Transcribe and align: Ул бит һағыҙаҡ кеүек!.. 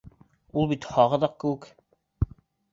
Ул 0.61 0.69
бит 0.71 0.87
һағыҙаҡ 0.95 1.37
кеүек!.. 1.45 1.71